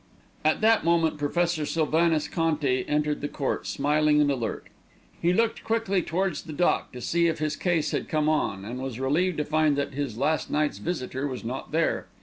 [0.43, 4.65] At that moment Professor Sylvanus Conti entered the court, smiling and alert.
[5.21, 8.81] He looked quickly towards the dock to see if his case had come on, and
[8.81, 12.07] was relieved to find that his last night's visitor was not there.